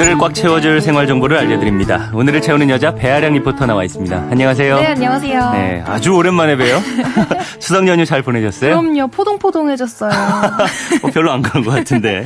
[0.00, 2.10] 오늘을 꽉 채워줄 생활 정보를 알려드립니다.
[2.14, 4.28] 오늘을 채우는 여자 배아량 리포터 나와 있습니다.
[4.30, 4.76] 안녕하세요.
[4.76, 5.50] 네, 안녕하세요.
[5.52, 6.80] 네, 아주 오랜만에 봬요.
[7.60, 8.80] 수석 연휴 잘 보내셨어요?
[8.80, 10.10] 그럼요, 포동포동해졌어요.
[11.04, 12.24] 어, 별로 안 그런 것 같은데.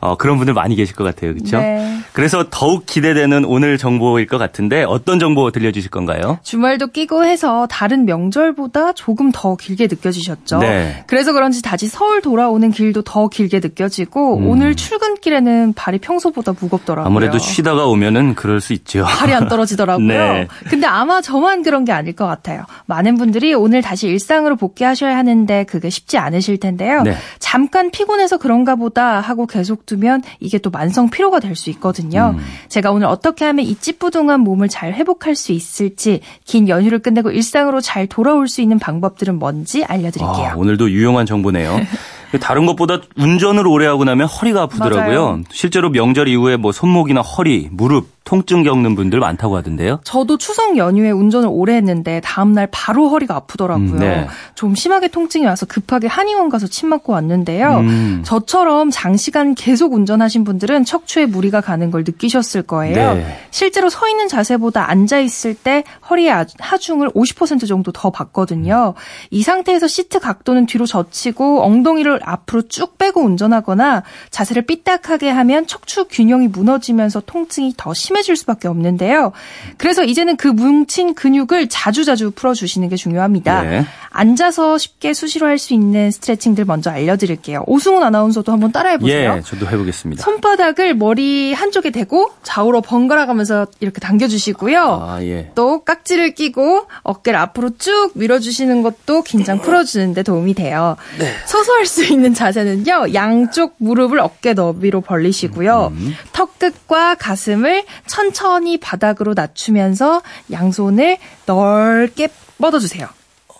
[0.00, 1.34] 어, 그런 분들 많이 계실 것 같아요.
[1.34, 1.58] 그렇죠?
[1.58, 1.98] 네.
[2.12, 6.38] 그래서 더욱 기대되는 오늘 정보일 것 같은데 어떤 정보 들려주실 건가요?
[6.42, 10.58] 주말도 끼고 해서 다른 명절보다 조금 더 길게 느껴지셨죠.
[10.58, 11.04] 네.
[11.06, 14.48] 그래서 그런지 다시 서울 돌아오는 길도 더 길게 느껴지고 음.
[14.48, 17.06] 오늘 출근길에는 발이 평소보다 무겁더라고요.
[17.06, 19.04] 아무래도 쉬다가 오면은 그럴 수 있죠.
[19.04, 20.06] 발이 안 떨어지더라고요.
[20.06, 20.48] 네.
[20.68, 22.64] 근데 아마 저만 그런 게 아닐 것 같아요.
[22.86, 27.02] 많은 분들이 오늘 다시 일상으로 복귀하셔야 하는데 그게 쉽지 않으실 텐데요.
[27.02, 27.16] 네.
[27.38, 32.34] 잠깐 피곤해서 그런가 보다 하고 계속 두면 이게 또 만성 피로가 될 수 있거든요.
[32.36, 32.44] 음.
[32.68, 37.80] 제가 오늘 어떻게 하면 이 찌뿌둥한 몸을 잘 회복할 수 있을지 긴 연휴를 끝내고 일상으로
[37.80, 40.46] 잘 돌아올 수 있는 방법들은 뭔지 알려드릴게요.
[40.48, 41.80] 아, 오늘도 유용한 정보네요.
[42.40, 45.26] 다른 것보다 운전을 오래 하고 나면 허리가 아프더라고요.
[45.26, 45.40] 맞아요.
[45.50, 50.00] 실제로 명절 이후에 뭐 손목이나 허리, 무릎 통증 겪는 분들 많다고 하던데요.
[50.02, 53.92] 저도 추석 연휴에 운전을 오래 했는데 다음날 바로 허리가 아프더라고요.
[53.92, 54.26] 음, 네.
[54.56, 57.78] 좀 심하게 통증이 와서 급하게 한의원 가서 침 맞고 왔는데요.
[57.78, 58.22] 음.
[58.24, 63.14] 저처럼 장시간 계속 운전하신 분들은 척추에 무리가 가는 걸 느끼셨을 거예요.
[63.14, 63.38] 네.
[63.52, 68.94] 실제로 서 있는 자세보다 앉아 있을 때 허리의 아- 하중을 50% 정도 더 받거든요.
[69.30, 76.06] 이 상태에서 시트 각도는 뒤로 젖히고 엉덩이를 앞으로 쭉 빼고 운전하거나 자세를 삐딱하게 하면 척추
[76.08, 79.32] 균형이 무너지면서 통증이 더 심 해질 수밖에 없는데요.
[79.76, 83.62] 그래서 이제는 그 뭉친 근육을 자주자주 풀어주시는 게 중요합니다.
[83.62, 83.86] 네.
[84.16, 87.64] 앉아서 쉽게 수시로 할 수 있는 스트레칭들 먼저 알려드릴게요.
[87.66, 89.36] 오승훈 아나운서도 한번 따라해보세요.
[89.38, 90.22] 예, 저도 해보겠습니다.
[90.22, 94.78] 손바닥을 머리 한쪽에 대고 좌우로 번갈아 가면서 이렇게 당겨주시고요.
[95.08, 95.50] 아, 예.
[95.54, 100.96] 또 깍지를 끼고 어깨를 앞으로 쭉 밀어주시는 것도 긴장 풀어주는데 도움이 돼요.
[101.18, 101.32] 네.
[101.46, 103.14] 서서 할 수 있는 자세는요.
[103.14, 105.92] 양쪽 무릎을 어깨 너비로 벌리시고요.
[105.94, 106.14] 음.
[106.32, 112.28] 턱 끝과 가슴을 천천히 바닥으로 낮추면서 양손을 넓게
[112.60, 113.06] 뻗어주세요.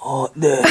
[0.08, 0.62] 어, 네.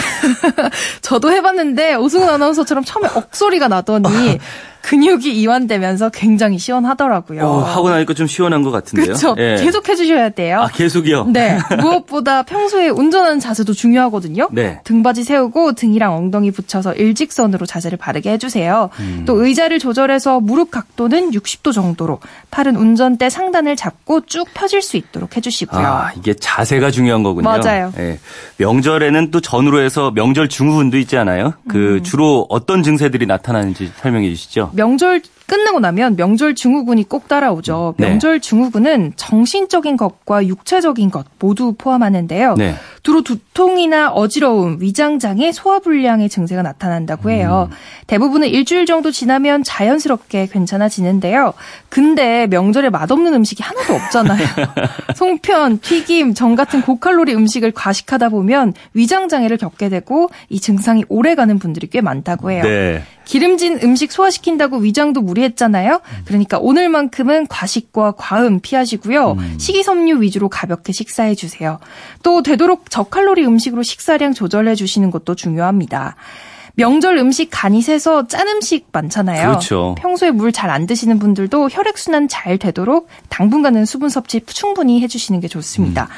[1.01, 4.39] 저도 해봤는데 오승훈 아나운서처럼 처음에 억소리가 나더니
[4.85, 7.43] 근육이 이완되면서 굉장히 시원하더라고요.
[7.43, 9.05] 어, 하고 나니까 좀 시원한 것 같은데요.
[9.07, 9.35] 그렇죠.
[9.39, 9.55] 예.
[9.55, 10.61] 계속 해주셔야 돼요.
[10.61, 11.25] 아, 계속이요?
[11.33, 11.57] 네.
[11.81, 14.47] 무엇보다 평소에 운전하는 자세도 중요하거든요.
[14.51, 14.79] 네.
[14.83, 18.91] 등받이 세우고 등이랑 엉덩이 붙여서 일직선으로 자세를 바르게 해주세요.
[18.99, 19.23] 음.
[19.25, 22.19] 또 의자를 조절해서 무릎 각도는 60도 정도로
[22.51, 25.81] 팔은 운전대 상단을 잡고 쭉 펴질 수 있도록 해주시고요.
[25.81, 27.49] 아, 이게 자세가 중요한 거군요.
[27.49, 27.91] 맞아요.
[27.97, 28.19] 예.
[28.57, 31.53] 명절에는 또 전후로 해서 명절 증후군도 있지 않아요?
[31.63, 31.67] 음.
[31.67, 34.74] 그 주로 어떤 증세들이 나타나는지 설명해 주시죠.
[34.75, 37.95] 명절 끝나고 나면 명절 증후군이 꼭 따라오죠.
[37.97, 38.09] 네.
[38.09, 42.55] 명절 증후군은 정신적인 것과 육체적인 것 모두 포함하는데요.
[42.55, 42.75] 네.
[43.03, 47.69] 주로 두통이나 어지러움, 위장장애, 소화불량의 증세가 나타난다고 해요.
[47.71, 47.75] 음.
[48.07, 51.53] 대부분은 일주일 정도 지나면 자연스럽게 괜찮아지는데요.
[51.89, 54.47] 근데 명절에 맛없는 음식이 하나도 없잖아요.
[55.15, 61.87] 송편, 튀김, 전 같은 고칼로리 음식을 과식하다 보면 위장장애를 겪게 되고 이 증상이 오래가는 분들이
[61.87, 62.63] 꽤 많다고 해요.
[62.63, 63.03] 네.
[63.25, 66.01] 기름진 음식 소화시킨다고 위장도 무리했잖아요.
[66.25, 69.37] 그러니까 오늘만큼은 과식과 과음 피하시고요.
[69.57, 71.79] 식이섬유 위주로 가볍게 식사해 주세요.
[72.23, 76.15] 또 되도록 저칼로리 음식으로 식사량 조절해 주시는 것도 중요합니다.
[76.77, 79.47] 명절 음식 간이 세서 짠 음식 많잖아요.
[79.47, 79.95] 그렇죠.
[79.97, 85.47] 평소에 물 잘 안 드시는 분들도 혈액순환 잘 되도록 당분간은 수분 섭취 충분히 해주시는 게
[85.47, 86.09] 좋습니다.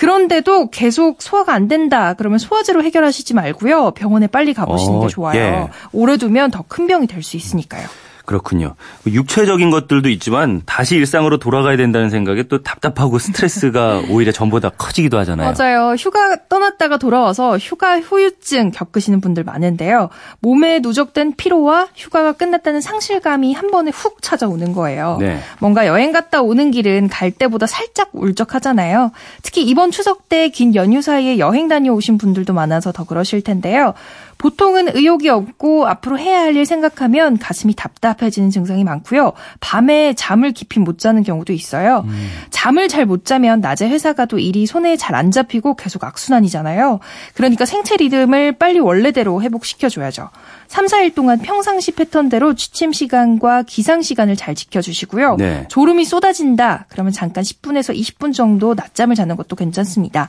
[0.00, 2.14] 그런데도 계속 소화가 안 된다.
[2.14, 3.90] 그러면 소화제로 해결하시지 말고요.
[3.90, 5.38] 병원에 빨리 가보시는 어, 게 좋아요.
[5.38, 5.68] 예.
[5.92, 7.86] 오래 두면 더 큰 병이 될 수 있으니까요.
[8.30, 8.76] 그렇군요.
[9.08, 15.52] 육체적인 것들도 있지만 다시 일상으로 돌아가야 된다는 생각에 또 답답하고 스트레스가 오히려 전보다 커지기도 하잖아요.
[15.58, 15.94] 맞아요.
[15.98, 20.10] 휴가 떠났다가 돌아와서 휴가 후유증 겪으시는 분들 많은데요.
[20.38, 25.16] 몸에 누적된 피로와 휴가가 끝났다는 상실감이 한 번에 훅 찾아오는 거예요.
[25.18, 25.40] 네.
[25.58, 29.10] 뭔가 여행 갔다 오는 길은 갈 때보다 살짝 울적하잖아요.
[29.42, 33.94] 특히 이번 추석 때 긴 연휴 사이에 여행 다녀오신 분들도 많아서 더 그러실 텐데요.
[34.40, 39.34] 보통은 의욕이 없고 앞으로 해야 할 일 생각하면 가슴이 답답해지는 증상이 많고요.
[39.60, 42.04] 밤에 잠을 깊이 못 자는 경우도 있어요.
[42.50, 46.98] 잠을 잘 못 자면 낮에 회사 가도 일이 손에 잘 안 잡히고 계속 악순환이잖아요.
[47.34, 50.30] 그러니까 생체 리듬을 빨리 원래대로 회복시켜줘야죠.
[50.68, 55.36] 3, 4일 동안 평상시 패턴대로 취침 시간과 기상 시간을 잘 지켜주시고요.
[55.36, 55.66] 네.
[55.68, 56.86] 졸음이 쏟아진다.
[56.88, 60.28] 그러면 잠깐 10분에서 20분 정도 낮잠을 자는 것도 괜찮습니다.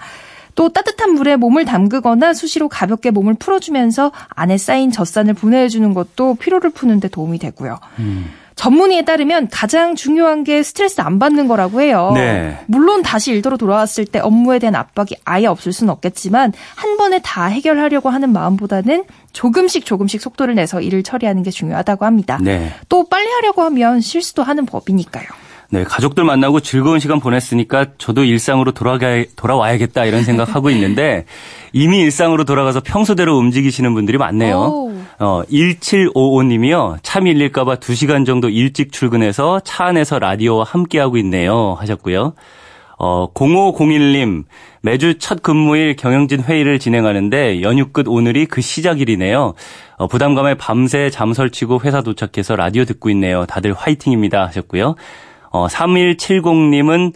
[0.56, 6.70] 또 따뜻한 물에 몸을 담그거나 수시로 가볍게 몸을 풀어주면서 안에 쌓인 젖산을 분해해주는 것도 피로를
[6.70, 7.80] 푸는데 도움이 되고요.
[8.56, 12.12] 전문의에 따르면 가장 중요한 게 스트레스 안 받는 거라고 해요.
[12.14, 12.60] 네.
[12.68, 17.46] 물론 다시 일터로 돌아왔을 때 업무에 대한 압박이 아예 없을 수는 없겠지만 한 번에 다
[17.46, 22.38] 해결하려고 하는 마음보다는 조금씩 조금씩 속도를 내서 일을 처리하는 게 중요하다고 합니다.
[22.40, 22.72] 네.
[22.88, 25.26] 또 빨리 하려고 하면 실수도 하는 법이니까요.
[25.74, 31.24] 네, 가족들 만나고 즐거운 시간 보냈으니까 저도 일상으로 돌아가, 돌아와야겠다 이런 생각하고 있는데
[31.72, 34.58] 이미 일상으로 돌아가서 평소대로 움직이시는 분들이 많네요.
[34.58, 34.92] 오.
[35.20, 36.98] 어, 1755님이요.
[37.04, 41.78] 차 밀릴까봐 2시간 정도 일찍 출근해서 차 안에서 라디오와 함께하고 있네요.
[41.80, 42.34] 하셨고요.
[43.00, 44.44] 어, 0501님,
[44.82, 49.54] 매주 첫 근무일 경영진 회의를 진행하는데 연휴 끝 오늘이 그 시작일이네요.
[49.98, 53.46] 어, 부담감에 밤새 잠 설치고 회사 도착해서 라디오 듣고 있네요.
[53.46, 54.46] 다들 화이팅입니다.
[54.48, 54.96] 하셨고요.
[55.52, 57.14] 어, 3170님은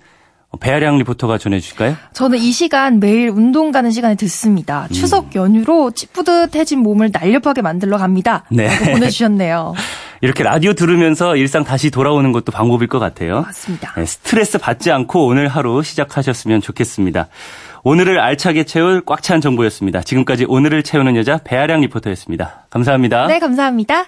[0.60, 1.96] 배아량 리포터가 전해주실까요?
[2.14, 4.88] 저는 이 시간 매일 운동 가는 시간에 듣습니다.
[4.94, 8.46] 추석 연휴로 찌뿌듯해진 몸을 날렵하게 만들러 갑니다.
[8.50, 8.68] 네.
[8.68, 9.74] 라고 보내주셨네요.
[10.22, 13.42] 이렇게 라디오 들으면서 일상 다시 돌아오는 것도 방법일 것 같아요.
[13.42, 13.94] 맞습니다.
[13.98, 17.28] 네, 스트레스 받지 않고 오늘 하루 시작하셨으면 좋겠습니다.
[17.84, 20.02] 오늘을 알차게 채울 꽉 찬 정보였습니다.
[20.04, 22.68] 지금까지 오늘을 채우는 여자 배아량 리포터였습니다.
[22.70, 23.28] 감사합니다.
[23.28, 24.06] 네, 감사합니다.